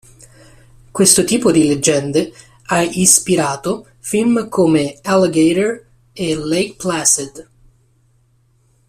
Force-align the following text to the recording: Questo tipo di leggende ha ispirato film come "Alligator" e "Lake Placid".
Questo 0.89 1.23
tipo 1.25 1.51
di 1.51 1.67
leggende 1.67 2.33
ha 2.69 2.81
ispirato 2.81 3.89
film 3.99 4.49
come 4.49 4.97
"Alligator" 5.03 5.85
e 6.11 6.33
"Lake 6.35 6.73
Placid". 6.75 7.49